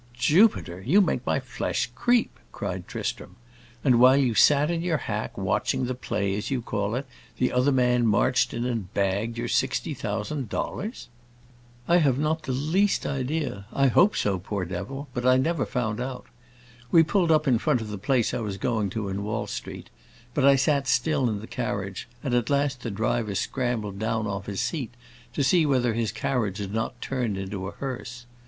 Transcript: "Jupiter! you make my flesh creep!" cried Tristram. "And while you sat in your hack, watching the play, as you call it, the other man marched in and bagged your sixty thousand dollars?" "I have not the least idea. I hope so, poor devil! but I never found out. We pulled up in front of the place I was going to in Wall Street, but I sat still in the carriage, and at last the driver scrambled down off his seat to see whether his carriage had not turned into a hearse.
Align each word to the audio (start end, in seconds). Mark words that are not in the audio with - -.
"Jupiter! 0.15 0.81
you 0.83 0.99
make 0.99 1.23
my 1.27 1.39
flesh 1.39 1.91
creep!" 1.93 2.39
cried 2.51 2.87
Tristram. 2.87 3.35
"And 3.83 3.99
while 3.99 4.17
you 4.17 4.33
sat 4.33 4.71
in 4.71 4.81
your 4.81 4.97
hack, 4.97 5.37
watching 5.37 5.85
the 5.85 5.93
play, 5.93 6.35
as 6.35 6.49
you 6.49 6.59
call 6.63 6.95
it, 6.95 7.05
the 7.37 7.51
other 7.53 7.71
man 7.71 8.07
marched 8.07 8.51
in 8.51 8.65
and 8.65 8.91
bagged 8.95 9.37
your 9.37 9.47
sixty 9.47 9.93
thousand 9.93 10.49
dollars?" 10.49 11.07
"I 11.87 11.97
have 11.97 12.17
not 12.17 12.41
the 12.41 12.51
least 12.51 13.05
idea. 13.05 13.67
I 13.71 13.89
hope 13.89 14.15
so, 14.17 14.39
poor 14.39 14.65
devil! 14.65 15.07
but 15.13 15.23
I 15.23 15.37
never 15.37 15.67
found 15.67 16.01
out. 16.01 16.25
We 16.89 17.03
pulled 17.03 17.29
up 17.31 17.47
in 17.47 17.59
front 17.59 17.79
of 17.79 17.89
the 17.89 17.99
place 17.99 18.33
I 18.33 18.39
was 18.39 18.57
going 18.57 18.89
to 18.89 19.07
in 19.07 19.23
Wall 19.23 19.45
Street, 19.45 19.91
but 20.33 20.43
I 20.43 20.55
sat 20.55 20.87
still 20.87 21.29
in 21.29 21.41
the 21.41 21.45
carriage, 21.45 22.07
and 22.23 22.33
at 22.33 22.49
last 22.49 22.81
the 22.81 22.89
driver 22.89 23.35
scrambled 23.35 23.99
down 23.99 24.25
off 24.25 24.47
his 24.47 24.61
seat 24.61 24.95
to 25.33 25.43
see 25.43 25.63
whether 25.63 25.93
his 25.93 26.11
carriage 26.11 26.57
had 26.57 26.73
not 26.73 26.99
turned 27.03 27.37
into 27.37 27.67
a 27.67 27.71
hearse. 27.73 28.25